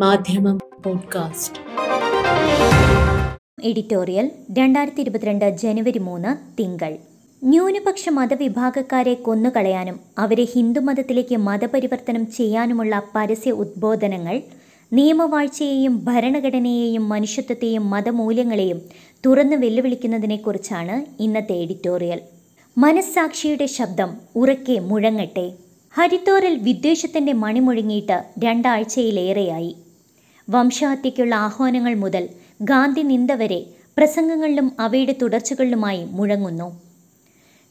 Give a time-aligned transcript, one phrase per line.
[0.00, 1.58] മാധ്യമം podcast.
[3.64, 6.96] Editorial രണ്ടായിരത്തി ഇരുപത്തിരണ്ട് ജനുവരി മൂന്ന് തിങ്കൾ.
[7.44, 14.40] ന്യൂനപക്ഷ മതവിഭാഗക്കാരെ കൊന്നുകളയാനും അവരെ ഹിന്ദുമതത്തിലേക്ക് മതപരിവർത്തനം ചെയ്യാനുമുള്ള പരസ്യ ഉദ്ബോധനങ്ങൾ
[14.92, 18.82] നിയമവാഴ്ചയെയും ഭരണഘടനയെയും മനുഷ്യത്വത്തെയും മതമൂല്യങ്ങളെയും
[19.26, 22.20] തുറന്ന് വെല്ലുവിളിക്കുന്നതിനെക്കുറിച്ചാണ് ഇന്നത്തെ എഡിറ്റോറിയൽ.
[22.78, 25.52] മനസ്സാക്ഷിയുടെ ശബ്ദം ഉറക്കെ മുഴങ്ങട്ടെ.
[25.94, 29.76] ഹരിത്തോറിൽ വിദ്വേഷത്തിന്റെ മണിമുഴങ്ങിയിട്ട് രണ്ടാഴ്ചയിലേറെയായി.
[30.48, 32.24] വംശഹത്യയ്ക്കുള്ള ആഹ്വാനങ്ങൾ മുതൽ
[32.62, 33.60] ഗാന്ധി നിന്ദ വരെ
[33.96, 36.68] പ്രസംഗങ്ങളിലും അവയുടെ തുടർച്ചകളിലുമായി മുഴങ്ങുന്നു.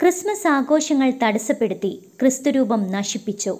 [0.00, 3.52] ക്രിസ്മസ് ആഘോഷങ്ങൾ തടസ്സപ്പെടുത്തി ക്രിസ്തുരൂപം നശിപ്പിച്ചു.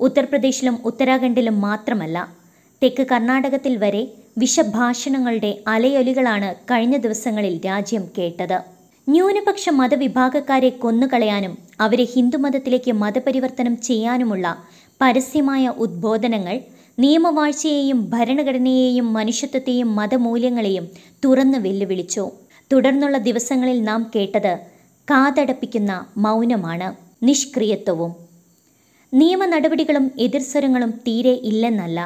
[0.00, 2.18] ഉത്തർപ്രദേശിലും ഉത്തരാഖണ്ഡിലും മാത്രമല്ല
[2.82, 4.02] തെക്ക് കർണാടകത്തിൽ വരെ
[4.38, 8.58] വിഷഭാഷണങ്ങളുടെ അലയൊലികളാണ് കഴിഞ്ഞ ദിവസങ്ങളിൽ രാജ്യം കേട്ടത്.
[9.06, 14.46] ന്യൂനപക്ഷ മതവിഭാഗക്കാരെ കൊന്നുകളയാനും അവരെ ഹിന്ദുമതത്തിലേക്ക് മതപരിവർത്തനം ചെയ്യാനുമുള്ള
[15.00, 16.56] പരസ്യമായ ഉദ്ബോധനങ്ങൾ
[16.98, 20.84] നിയമവാഴ്ചയെയും ഭരണഘടനയെയും മനുഷ്യത്വത്തെയും മതമൂല്യങ്ങളെയും
[21.24, 22.30] തുറന്നു വെല്ലുവിളിച്ചു.
[22.72, 24.54] തുടർന്നുള്ള ദിവസങ്ങളിൽ നാം കേട്ടത്
[25.10, 26.88] കാതടപ്പിക്കുന്ന മൗനമാണ്
[27.22, 28.12] നിഷ്ക്രിയത്വവും.
[29.14, 32.00] നിയമ നടപടികളും എതിർസ്വരങ്ങളും തീരെ ഇല്ലെന്നല്ല.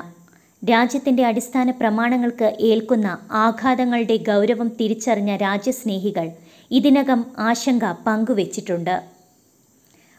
[0.62, 6.26] രാജ്യത്തിന്റെ അടിസ്ഥാന പ്രമാണങ്ങൾക്ക് ഏൽക്കുന്ന ആഘാതങ്ങളുടെ ഗൗരവം തിരിച്ചറിഞ്ഞ രാജ്യസ്നേഹികൾ
[6.70, 8.96] ഇതിനകം ആശങ്ക പങ്കുവച്ചിട്ടുണ്ട്.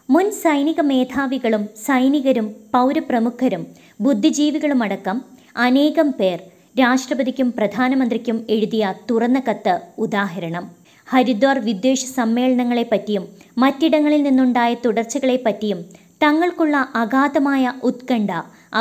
[0.09, 3.67] മുൻ സൈനിക മേധാവികളും സൈനികരും പൗരപ്രമുഖരും
[4.05, 5.17] ബുദ്ധിജീവികളുമടക്കം
[5.65, 6.39] അനേകം പേർ
[6.79, 10.65] രാഷ്ട്രപതിക്കും പ്രധാനമന്ത്രിക്കും എഴുതിയ തുറന്ന കത്ത് ഉദാഹരണം.
[11.07, 13.23] ഹരിദ്വാർ വിദ്വേഷ സമ്മേളനങ്ങളെപ്പറ്റിയും
[13.57, 15.79] മറ്റിടങ്ങളിൽ നിന്നുണ്ടായ തുടർച്ചകളെപ്പറ്റിയും
[16.23, 18.31] തങ്ങൾക്കുള്ള അഗാധമായ ഉത്കണ്ഠ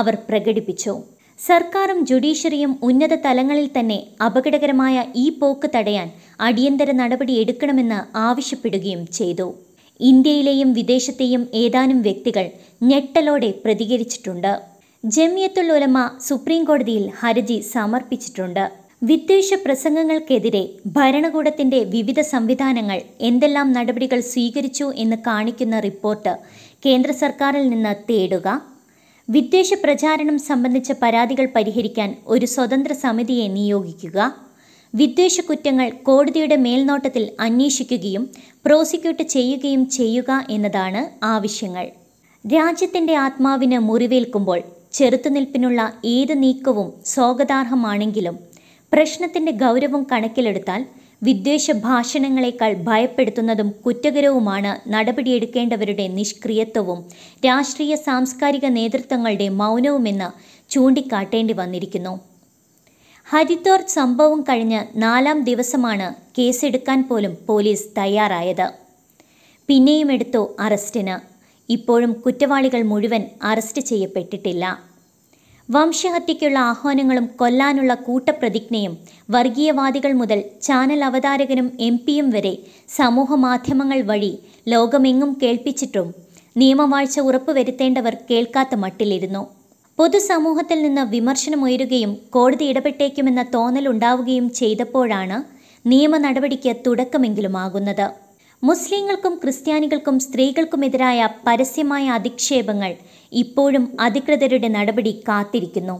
[0.00, 0.94] അവർ പ്രകടിപ്പിച്ചു.
[1.38, 6.08] സർക്കാരും ജുഡീഷ്യറിയും ഉന്നത തലങ്ങളിൽ തന്നെ അപകടകരമായ ഈ പോക്ക് തടയാൻ
[6.48, 9.48] അടിയന്തര നടപടി എടുക്കണമെന്ന് ആവശ്യപ്പെടുകയും ചെയ്തു.
[10.00, 12.44] ഇന്ത്യയിലെയും വിദേശത്തെയും ഏതാനും വ്യക്തികൾ
[12.90, 14.52] ഞെട്ടലോടെ പ്രതികരിച്ചിട്ടുണ്ട്.
[15.04, 18.64] ജമിയത്തുൽ ഉലമ സുപ്രീം കോടതിയിൽ ഹർജി സമർപ്പിച്ചിട്ടുണ്ട്.
[19.02, 20.60] വിദ്വേഷ പ്രസംഗങ്ങൾക്കെതിരെ
[20.96, 26.32] ഭരണകൂടത്തിന്റെ വിവിധ സംവിധാനങ്ങൾ എന്തെല്ലാം നടപടികൾ സ്വീകരിച്ചു എന്ന് കാണിക്കുന്ന റിപ്പോർട്ട്
[26.86, 28.48] കേന്ദ്ര സർക്കാരിൽ നിന്ന് തേടുക
[29.28, 34.18] വിദ്വേഷ പ്രചാരണം സംബന്ധിച്ച പരാതികൾ പരിഹരിക്കാൻ ഒരു സ്വതന്ത്ര സമിതിയെ നിയോഗിക്കുക
[34.94, 38.24] വിദ്വേഷ കുറ്റങ്ങൾ കോടതിയുടെ മേൽനോട്ടത്തിൽ അന്വേഷിക്കുകയും
[38.66, 41.86] പ്രോസിക്യൂട്ട് ചെയ്യുകയും ചെയ്യുക എന്നതാണ് ആവശ്യങ്ങൾ.
[42.44, 44.60] രാജ്യത്തിന്റെ ആത്മാവിന് മുറിവേൽക്കുമ്പോൾ
[44.92, 48.36] ചെറുത്തുനിൽപ്പിനുള്ള ഏത് നീക്കവും സ്വാഗതാർഹമാണെങ്കിലും
[48.92, 50.80] പ്രശ്നത്തിന്റെ ഗൗരവം കണക്കിലെടുത്താൽ
[51.22, 57.00] വിദ്വേഷ ഭാഷണങ്ങളെക്കാൾ ഭയപ്പെടുത്തുന്നതും കുറ്റകരവുമാണ് നടപടിയെടുക്കേണ്ടവരുടെ നിഷ്ക്രിയത്വവും
[57.46, 60.28] രാഷ്ട്രീയ സാംസ്കാരിക നേതൃത്വങ്ങളുടെ മൗനവുമെന്ന്
[60.70, 62.14] ചൂണ്ടിക്കാട്ടേണ്ടി വന്നിരിക്കുന്നു.
[63.26, 68.66] ഹരിദ്വാർ സംഭവം കഴിഞ്ഞ് നാലാം ദിവസമാണ് കേസെടുക്കാൻ പോലും പോലീസ് തയ്യാറായത്.
[69.68, 71.16] പിന്നെയും എടുത്തു അറസ്റ്റിന്.
[71.70, 74.64] ഇപ്പോഴും കുറ്റവാളികൾ മുഴുവൻ അറസ്റ്റ് ചെയ്യപ്പെട്ടിട്ടില്ല.
[75.68, 78.94] വംശഹത്യയ്ക്കുള്ള ആഹ്വാനങ്ങളും കൊല്ലാനുള്ള കൂട്ടപ്രതിജ്ഞയും
[79.30, 82.54] വർഗീയവാദികൾ മുതൽ ചാനൽ അവതാരകനും എം പിയും വരെ
[82.96, 84.32] സമൂഹമാധ്യമങ്ങൾ വഴി
[84.68, 86.08] ലോകമെങ്ങും കേൾപ്പിച്ചിട്ടും
[86.56, 89.42] നിയമവാഴ്ച ഉറപ്പുവരുത്തേണ്ടവർ കേൾക്കാത്ത മട്ടിലിരുന്നു.
[89.98, 95.38] പൊതുസമൂഹത്തിൽ നിന്ന് വിമർശനമുയരുകയും കോടതി ഇടപെട്ടേക്കുമെന്ന തോന്നലുണ്ടാവുകയും ചെയ്തപ്പോഴാണ്
[95.88, 98.06] നിയമ നടപടിക്ക് തുടക്കമെങ്കിലുമാകുന്നത്.
[98.62, 102.90] മുസ്ലിങ്ങൾക്കും ക്രിസ്ത്യാനികൾക്കും സ്ത്രീകൾക്കുമെതിരായ പരസ്യമായ അധിക്ഷേപങ്ങൾ
[103.32, 105.94] ഇപ്പോഴും അധികൃതരുടെ നടപടി കാത്തിരിക്കുന്നു.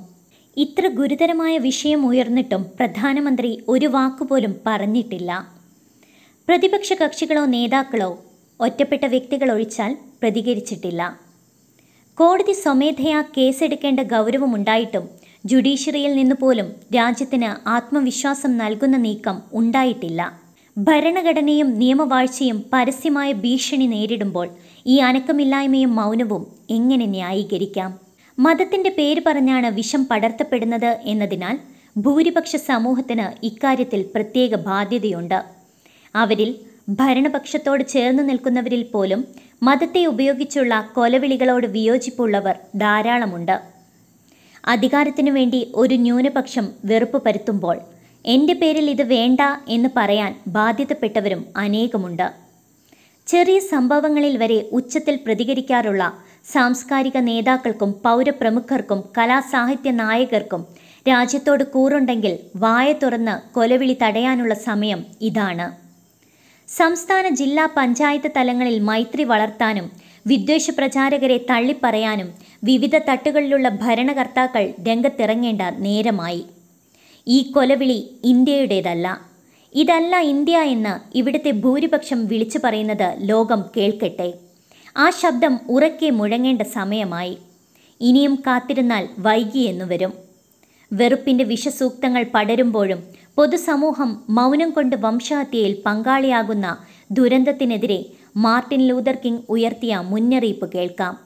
[0.57, 5.31] ഇത്ര ഗുരുതരമായ വിഷയം ഉയർന്നിട്ടും പ്രധാനമന്ത്രി ഒരു വാക്കുപോലും പറഞ്ഞിട്ടില്ല.
[6.49, 8.11] പ്രതിപക്ഷ കക്ഷികളോ നേതാക്കളോ
[8.61, 11.03] ഒറ്റപ്പെട്ട വ്യക്തികൾ ഒഴിച്ചാൽ പ്രതികരിച്ചിട്ടില്ല.
[12.19, 15.05] കോടതി സ്വമേധയാ കേസെടുക്കേണ്ട ഗൗരവമുണ്ടായിട്ടും
[15.47, 20.40] ജുഡീഷ്യറിയിൽ നിന്ന് പോലും രാജ്യത്തിന് ആത്മവിശ്വാസം നൽകുന്ന നീക്കം ഉണ്ടായിട്ടില്ല.
[20.87, 24.47] ഭരണഘടനയും നിയമവാഴ്ചയും പരസ്യമായ ഭീഷണി നേരിടുമ്പോൾ
[24.87, 26.43] ഈ അനക്കമില്ലായ്മയും മൗനവും
[26.77, 27.91] എങ്ങനെ ന്യായീകരിക്കാം?
[28.39, 31.57] മതത്തിന്റെ പേര് പറഞ്ഞാണ് വിഷം പടർത്തപ്പെടുന്നത് എന്നതിനാൽ
[31.97, 35.39] ഭൂരിപക്ഷ സമൂഹത്തിന് ഇക്കാര്യത്തിൽ പ്രത്യേക ബാധ്യതയുണ്ട്.
[36.15, 36.51] അവരിൽ
[37.01, 39.21] ഭരണപക്ഷത്തോട് ചേർന്ന് നിൽക്കുന്നവരിൽ പോലും
[39.63, 43.57] മതത്തെ ഉപയോഗിച്ചുള്ള കൊലവിളികളോട് വിയോജിപ്പുള്ളവർ ധാരാളമുണ്ട്.
[44.65, 47.77] അധികാരത്തിനു വേണ്ടി ഒരു ന്യൂനപക്ഷം വെറുപ്പ് പരത്തുമ്പോൾ
[48.25, 52.33] എന്റെ പേരിൽ ഇത് വേണ്ട എന്ന് പറയാൻ ബാധ്യതപ്പെട്ടവരും അനേകമുണ്ട്.
[53.27, 56.13] ചെറിയ സംഭവങ്ങളിൽ വരെ ഉച്ചത്തിൽ പ്രതികരിക്കാറുള്ള
[56.53, 60.67] സാംസ്കാരിക നേതാക്കൾക്കും പൗരപ്രമുഖർക്കും കലാസാഹിത്യ നായകർക്കും
[61.09, 65.67] രാജ്യത്തോട് കൂറുണ്ടെങ്കിൽ വായ തുറന്ന് കൊലവിളി തടയാനുള്ള സമയം ഇതാണ്.
[66.69, 69.91] സംസ്ഥാന ജില്ലാ പഞ്ചായത്ത് തലങ്ങളിൽ മൈത്രി വളർത്താനും
[70.27, 72.35] വിദ്വേഷ പ്രചാരകരെ തള്ളിപ്പറയാനും
[72.65, 76.47] വിവിധ തട്ടുകളിലുള്ള ഭരണകർത്താക്കൾ രംഗത്തിറങ്ങേണ്ട നേരമായി.
[77.27, 79.21] ഈ കൊലവിളി ഇന്ത്യയുടേതല്ല.
[79.75, 84.35] ഇതല്ല ഇന്ത്യ എന്ന് ഇവിടുത്തെ ഭൂരിപക്ഷം വിളിച്ചു പറയുന്നത് ലോകം കേൾക്കട്ടെ.
[84.97, 87.39] ആ ശബ്ദം ഉറക്കെ മുഴങ്ങേണ്ട സമയമായി.
[88.01, 90.13] ഇനിയും കാത്തിരുന്നാൽ വൈകിയെന്നു വരും.
[90.93, 93.03] വെറുപ്പിന്റെ വിഷസൂക്തങ്ങൾ പടരുമ്പോഴും
[93.37, 96.79] പൊതുസമൂഹം മൗനം കൊണ്ട് വംശഹത്യയിൽ പങ്കാളിയാകുന്ന
[97.11, 98.05] ദുരന്തത്തിനെതിരെ
[98.37, 101.19] മാർട്ടിൻ ലൂതർ കിങ് ഉയർത്തിയ മുന്നറിയിപ്പ് കേൾക്കാം.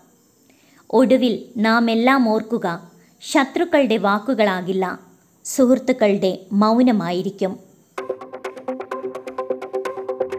[0.90, 2.90] ഒടുവിൽ നാം എല്ലാം ഓർക്കുക
[3.32, 5.13] ശത്രുക്കളുടെ വാക്കുകളാകില്ല.
[5.44, 7.56] സുഹൃത്തുക്കളുടെ മൗനമായിരിക്കും.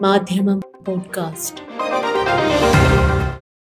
[0.02, 1.60] മാധ്യമം പോഡ്കാസ്റ്റ്.